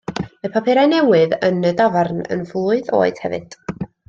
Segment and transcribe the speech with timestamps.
[0.45, 3.61] Mae papurau newydd yn y dafarn yn flwydd oed hefyd.